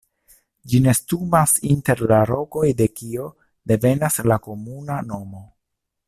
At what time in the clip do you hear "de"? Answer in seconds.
2.81-2.87